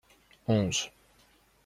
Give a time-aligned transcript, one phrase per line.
[0.55, 0.87] Onze.